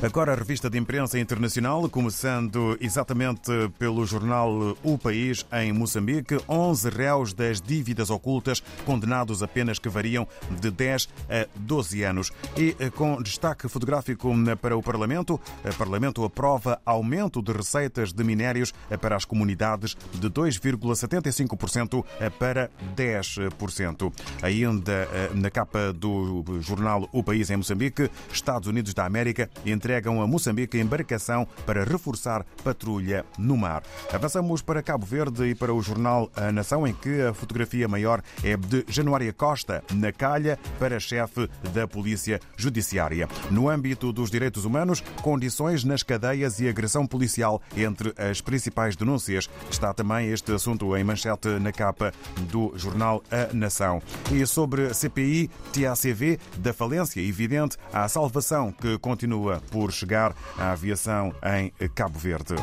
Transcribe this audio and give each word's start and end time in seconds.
Agora 0.00 0.32
a 0.32 0.36
revista 0.36 0.70
de 0.70 0.78
imprensa 0.78 1.18
internacional, 1.18 1.88
começando 1.88 2.78
exatamente 2.80 3.50
pelo 3.80 4.06
jornal 4.06 4.76
O 4.84 4.96
País 4.96 5.44
em 5.52 5.72
Moçambique, 5.72 6.38
11 6.48 6.88
réus 6.88 7.32
das 7.32 7.60
dívidas 7.60 8.08
ocultas 8.08 8.62
condenados 8.86 9.42
a 9.42 9.48
penas 9.48 9.80
que 9.80 9.88
variam 9.88 10.24
de 10.60 10.70
10 10.70 11.08
a 11.28 11.48
12 11.56 12.04
anos. 12.04 12.30
E 12.56 12.76
eh, 12.78 12.90
com 12.90 13.20
destaque 13.20 13.66
fotográfico 13.68 14.32
eh, 14.48 14.54
para 14.54 14.76
o 14.76 14.82
Parlamento, 14.84 15.40
o 15.64 15.76
Parlamento 15.76 16.24
aprova 16.24 16.80
aumento 16.86 17.42
de 17.42 17.50
receitas 17.50 18.12
de 18.12 18.22
minérios 18.22 18.72
eh, 18.88 18.96
para 18.96 19.16
as 19.16 19.24
comunidades 19.24 19.96
de 20.14 20.30
2,75% 20.30 22.04
para 22.38 22.70
10%. 22.96 24.12
Ainda 24.42 25.08
na 25.34 25.50
capa 25.50 25.92
do 25.92 26.44
jornal 26.60 27.08
O 27.10 27.24
País 27.24 27.50
em 27.50 27.56
Moçambique, 27.56 28.08
Estados 28.32 28.68
Unidos 28.68 28.94
da 28.94 29.04
América 29.04 29.50
entre 29.66 29.87
entregam 29.88 30.20
a 30.20 30.26
Moçambique 30.26 30.78
embarcação 30.78 31.48
para 31.64 31.82
reforçar 31.82 32.44
patrulha 32.62 33.24
no 33.38 33.56
mar. 33.56 33.82
Avançamos 34.12 34.60
para 34.60 34.82
Cabo 34.82 35.06
Verde 35.06 35.46
e 35.46 35.54
para 35.54 35.72
o 35.72 35.80
jornal 35.80 36.30
A 36.36 36.52
Nação, 36.52 36.86
em 36.86 36.92
que 36.92 37.22
a 37.22 37.32
fotografia 37.32 37.88
maior 37.88 38.22
é 38.44 38.54
de 38.54 38.84
Januária 38.86 39.32
Costa, 39.32 39.82
na 39.94 40.12
calha, 40.12 40.58
para 40.78 41.00
chefe 41.00 41.48
da 41.72 41.88
Polícia 41.88 42.38
Judiciária. 42.54 43.26
No 43.50 43.70
âmbito 43.70 44.12
dos 44.12 44.30
direitos 44.30 44.66
humanos, 44.66 45.02
condições 45.22 45.84
nas 45.84 46.02
cadeias 46.02 46.60
e 46.60 46.68
agressão 46.68 47.06
policial 47.06 47.62
entre 47.74 48.12
as 48.18 48.42
principais 48.42 48.94
denúncias. 48.94 49.48
Está 49.70 49.94
também 49.94 50.28
este 50.28 50.52
assunto 50.52 50.94
em 50.94 51.02
manchete 51.02 51.48
na 51.60 51.72
capa 51.72 52.12
do 52.50 52.74
jornal 52.76 53.22
A 53.30 53.54
Nação. 53.54 54.02
E 54.30 54.44
sobre 54.44 54.92
CPI, 54.92 55.50
TACV, 55.72 56.38
da 56.58 56.74
falência 56.74 57.22
evidente 57.22 57.78
à 57.90 58.06
salvação 58.06 58.70
que 58.70 58.98
continua 58.98 59.62
por 59.70 59.77
por 59.78 59.92
chegar 59.92 60.34
à 60.58 60.72
aviação 60.72 61.32
em 61.44 61.70
Cabo 61.90 62.18
Verde. 62.18 62.56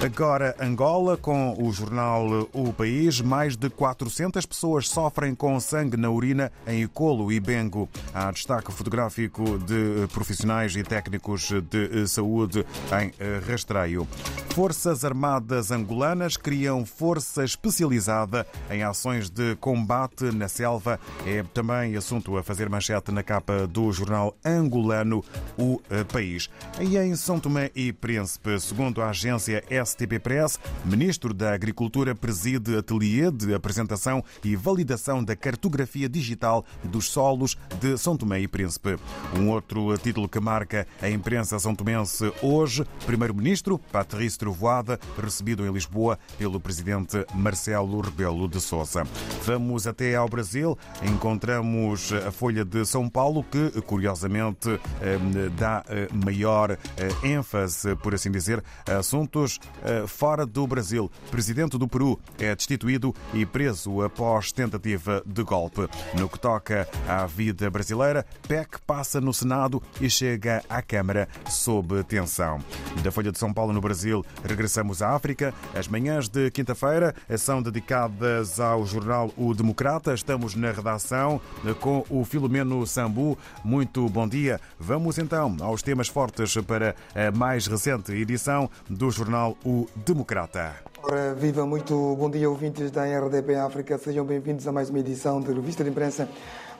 Agora, 0.00 0.54
Angola, 0.60 1.16
com 1.16 1.60
o 1.60 1.72
jornal 1.72 2.48
O 2.52 2.72
País, 2.72 3.20
mais 3.20 3.56
de 3.56 3.68
400 3.68 4.46
pessoas 4.46 4.88
sofrem 4.88 5.34
com 5.34 5.58
sangue 5.58 5.96
na 5.96 6.08
urina 6.08 6.52
em 6.68 6.82
Icolo 6.82 7.32
e 7.32 7.40
Bengo. 7.40 7.88
Há 8.14 8.30
destaque 8.30 8.70
fotográfico 8.70 9.58
de 9.58 10.06
profissionais 10.12 10.76
e 10.76 10.84
técnicos 10.84 11.50
de 11.68 12.06
saúde 12.06 12.64
em 12.92 13.12
rastreio. 13.40 14.06
Forças 14.50 15.04
Armadas 15.04 15.72
angolanas 15.72 16.36
criam 16.36 16.86
força 16.86 17.44
especializada 17.44 18.46
em 18.70 18.84
ações 18.84 19.28
de 19.28 19.56
combate 19.56 20.24
na 20.32 20.48
selva. 20.48 20.98
É 21.26 21.42
também 21.52 21.96
assunto 21.96 22.36
a 22.36 22.42
fazer 22.44 22.68
manchete 22.68 23.10
na 23.10 23.24
capa 23.24 23.66
do 23.66 23.90
jornal 23.90 24.36
angolano 24.44 25.24
O 25.56 25.80
País. 26.12 26.48
E 26.80 26.96
em 26.96 27.16
São 27.16 27.40
Tomé 27.40 27.72
e 27.74 27.92
Príncipe, 27.92 28.60
segundo 28.60 29.02
a 29.02 29.10
agência 29.10 29.64
STP 29.88 30.18
Press, 30.18 30.60
ministro 30.84 31.32
da 31.32 31.54
Agricultura 31.54 32.14
preside 32.14 32.76
ateliê 32.76 33.30
de 33.30 33.54
apresentação 33.54 34.22
e 34.44 34.54
validação 34.54 35.24
da 35.24 35.34
cartografia 35.34 36.08
digital 36.08 36.64
dos 36.84 37.10
solos 37.10 37.56
de 37.80 37.96
São 37.96 38.16
Tomé 38.16 38.40
e 38.40 38.48
Príncipe. 38.48 38.96
Um 39.36 39.48
outro 39.48 39.96
título 39.98 40.28
que 40.28 40.38
marca 40.38 40.86
a 41.00 41.08
imprensa 41.08 41.58
são 41.58 41.74
tomense 41.74 42.30
hoje, 42.42 42.84
primeiro-ministro 43.06 43.78
Patrício 43.78 44.38
Trovoada, 44.38 45.00
recebido 45.16 45.66
em 45.66 45.72
Lisboa 45.72 46.18
pelo 46.36 46.60
presidente 46.60 47.24
Marcelo 47.34 48.00
Rebelo 48.00 48.46
de 48.46 48.60
Sousa. 48.60 49.04
Vamos 49.44 49.86
até 49.86 50.14
ao 50.14 50.28
Brasil, 50.28 50.76
encontramos 51.02 52.12
a 52.12 52.30
Folha 52.30 52.64
de 52.64 52.84
São 52.84 53.08
Paulo 53.08 53.42
que, 53.42 53.80
curiosamente, 53.82 54.68
eh, 55.00 55.18
dá 55.56 55.82
eh, 55.88 56.08
maior 56.12 56.72
eh, 56.72 56.78
ênfase, 57.22 57.96
por 57.96 58.14
assim 58.14 58.30
dizer, 58.30 58.62
a 58.86 58.98
assuntos 58.98 59.58
fora 60.06 60.44
do 60.46 60.66
Brasil. 60.66 61.10
Presidente 61.30 61.78
do 61.78 61.88
Peru 61.88 62.18
é 62.38 62.54
destituído 62.54 63.14
e 63.32 63.44
preso 63.44 64.02
após 64.02 64.52
tentativa 64.52 65.22
de 65.26 65.42
golpe. 65.42 65.88
No 66.18 66.28
que 66.28 66.38
toca 66.38 66.88
à 67.06 67.26
vida 67.26 67.70
brasileira, 67.70 68.24
PEC 68.46 68.78
passa 68.86 69.20
no 69.20 69.32
Senado 69.32 69.82
e 70.00 70.08
chega 70.08 70.62
à 70.68 70.80
Câmara 70.82 71.28
sob 71.48 72.02
tensão. 72.04 72.58
Da 73.02 73.10
Folha 73.10 73.30
de 73.30 73.38
São 73.38 73.52
Paulo 73.52 73.72
no 73.72 73.80
Brasil, 73.80 74.24
regressamos 74.44 75.02
à 75.02 75.14
África. 75.14 75.54
As 75.74 75.88
manhãs 75.88 76.28
de 76.28 76.50
quinta-feira 76.50 77.14
são 77.36 77.62
dedicadas 77.62 78.58
ao 78.58 78.86
jornal 78.86 79.30
O 79.36 79.54
Democrata. 79.54 80.14
Estamos 80.14 80.54
na 80.54 80.72
redação 80.72 81.40
com 81.80 82.04
o 82.08 82.24
Filomeno 82.24 82.86
Sambu. 82.86 83.38
Muito 83.64 84.08
bom 84.08 84.26
dia. 84.26 84.60
Vamos 84.78 85.18
então 85.18 85.56
aos 85.60 85.82
temas 85.82 86.08
fortes 86.08 86.56
para 86.66 86.94
a 87.14 87.36
mais 87.36 87.66
recente 87.66 88.12
edição 88.12 88.70
do 88.88 89.10
jornal 89.10 89.56
O 89.64 89.67
Democrata. 89.94 90.76
Ora, 91.02 91.34
viva, 91.34 91.66
muito 91.66 92.16
bom 92.16 92.30
dia, 92.30 92.48
ouvintes 92.48 92.90
da 92.90 93.04
RDP 93.04 93.54
África. 93.56 93.98
Sejam 93.98 94.24
bem-vindos 94.24 94.66
a 94.66 94.72
mais 94.72 94.88
uma 94.88 94.98
edição 94.98 95.40
de 95.40 95.52
Revista 95.52 95.84
de 95.84 95.90
Imprensa 95.90 96.26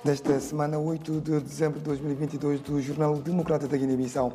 desta 0.02 0.40
semana, 0.40 0.78
8 0.78 1.20
de 1.20 1.40
dezembro 1.40 1.78
de 1.78 1.84
2022, 1.84 2.60
do 2.60 2.80
Jornal 2.80 3.16
Democrata 3.16 3.68
da 3.68 3.76
Guiné-Bissau. 3.76 4.32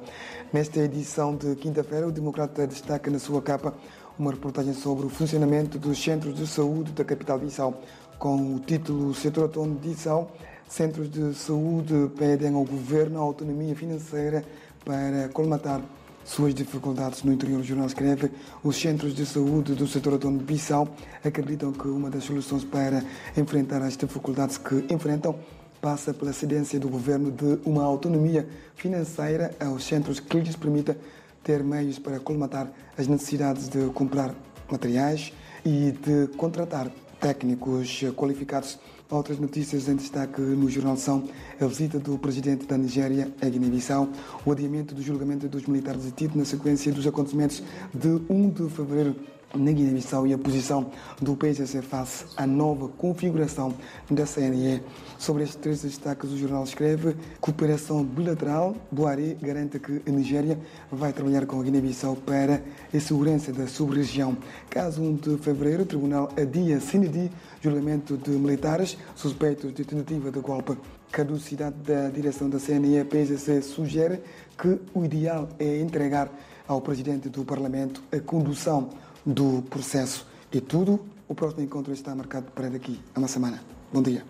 Nesta 0.52 0.80
edição 0.82 1.36
de 1.36 1.56
quinta-feira, 1.56 2.08
o 2.08 2.12
Democrata 2.12 2.68
destaca 2.68 3.10
na 3.10 3.18
sua 3.18 3.42
capa 3.42 3.74
uma 4.20 4.32
reportagem 4.32 4.74
sobre 4.74 5.08
o 5.08 5.10
funcionamento 5.10 5.80
dos 5.80 6.02
centros 6.02 6.36
de 6.36 6.46
saúde 6.46 6.92
da 6.92 7.04
capital 7.04 7.40
Bissau, 7.40 7.82
com 8.20 8.56
o 8.56 8.60
título 8.60 9.16
Setor 9.16 9.44
Autônomo 9.44 9.80
de 9.80 9.90
Bissau. 9.90 10.32
Centros 10.70 11.10
de 11.10 11.34
saúde 11.34 12.12
pedem 12.18 12.54
ao 12.54 12.64
governo 12.64 13.20
autonomia 13.20 13.76
financeira 13.76 14.46
para 14.86 15.30
colmatar 15.30 15.82
suas 16.26 16.54
dificuldades 16.54 17.24
no 17.24 17.34
interior. 17.34 17.60
O 17.60 17.64
jornal 17.64 17.88
escreve: 17.88 18.32
os 18.64 18.76
centros 18.76 19.14
de 19.14 19.26
saúde 19.26 19.74
do 19.74 19.88
setor 19.88 20.14
autônomo 20.14 20.40
de 20.40 20.46
Bissau 20.46 20.88
acreditam 21.24 21.72
que 21.72 21.88
uma 21.88 22.10
das 22.10 22.24
soluções 22.24 22.64
para 22.64 23.04
enfrentar 23.38 23.82
as 23.82 23.98
dificuldades 23.98 24.58
que 24.58 24.86
enfrentam 24.94 25.36
passa 25.82 26.14
pela 26.14 26.32
cedência 26.32 26.80
do 26.80 26.88
governo 26.88 27.30
de 27.30 27.60
uma 27.66 27.84
autonomia 27.84 28.48
financeira 28.76 29.54
aos 29.60 29.84
centros 29.84 30.20
que 30.20 30.40
lhes 30.40 30.56
permita 30.56 30.98
ter 31.44 31.62
meios 31.62 32.00
para 32.00 32.20
colmatar 32.22 32.72
as 32.98 33.06
necessidades 33.08 33.68
de 33.68 33.88
comprar 33.88 34.34
materiais 34.72 35.34
e 35.66 35.92
de 35.92 36.28
contratar 36.38 36.90
técnicos 37.24 38.04
qualificados. 38.18 38.78
Outras 39.10 39.40
notícias 39.40 39.88
em 39.88 39.96
destaque 39.96 40.42
no 40.42 40.70
jornal 40.70 40.98
são. 40.98 41.24
A 41.62 41.66
visita 41.66 41.98
do 41.98 42.18
presidente 42.18 42.66
da 42.66 42.78
Nigéria 42.78 43.32
a 43.42 43.48
Guiné-Bissau, 43.48 44.10
o 44.46 44.52
adiamento 44.52 44.94
do 44.94 45.02
julgamento 45.02 45.48
dos 45.48 45.66
militares 45.66 46.04
detidos 46.04 46.36
na 46.36 46.44
sequência 46.44 46.92
dos 46.92 47.08
acontecimentos 47.08 47.64
de 47.94 48.22
1 48.30 48.50
de 48.50 48.70
fevereiro 48.70 49.16
na 49.56 49.72
Guiné-Bissau 49.72 50.26
e 50.28 50.34
a 50.34 50.38
posição 50.38 50.92
do 51.22 51.36
PSC 51.36 51.82
face 51.82 52.26
à 52.36 52.46
nova 52.46 52.88
configuração 52.88 53.74
da 54.10 54.26
CNE. 54.26 54.82
Sobre 55.18 55.44
estes 55.44 55.58
três 55.58 55.82
destaques, 55.82 56.32
o 56.32 56.38
jornal 56.38 56.64
escreve 56.64 57.16
cooperação 57.40 58.04
bilateral. 58.04 58.76
Buari 58.92 59.38
garante 59.42 59.80
que 59.80 60.02
a 60.08 60.12
Nigéria 60.12 60.60
vai 60.92 61.14
trabalhar 61.14 61.46
com 61.46 61.60
a 61.60 61.64
Guiné-Bissau 61.64 62.16
para 62.16 62.62
a 62.94 63.00
segurança 63.00 63.52
da 63.54 63.68
sub-região. 63.68 64.36
Caso 64.70 65.02
1 65.02 65.16
de 65.16 65.38
fevereiro, 65.38 65.84
o 65.84 65.86
tribunal 65.86 66.30
adia 66.36 66.80
sine 66.80 67.32
julgamento 67.62 68.18
de 68.18 68.32
militares 68.32 68.98
suspeitos 69.16 69.74
de 69.74 69.86
tentativa 69.86 70.32
de 70.32 70.40
golpe. 70.40 70.78
Caducidade 71.12 71.76
da 71.86 72.10
direção 72.10 72.50
da 72.50 72.60
CNE, 72.60 73.04
PSC 73.06 73.62
sugere 73.62 74.20
que 74.58 74.80
o 74.94 75.06
ideal 75.06 75.48
é 75.60 75.80
entregar 75.80 76.32
ao 76.68 76.82
presidente 76.82 77.30
do 77.30 77.44
Parlamento 77.44 78.02
a 78.12 78.20
condução 78.20 78.90
do 79.26 79.64
processo. 79.70 80.26
É 80.52 80.60
tudo. 80.60 81.00
O 81.28 81.34
próximo 81.34 81.64
encontro 81.64 81.94
está 81.94 82.14
marcado 82.14 82.52
para 82.52 82.70
daqui 82.70 83.00
a 83.16 83.20
uma 83.20 83.28
semana. 83.28 83.62
Bom 83.92 84.02
dia. 84.02 84.24